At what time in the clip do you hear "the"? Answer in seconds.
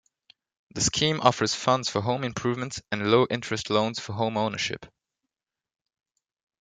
0.73-0.81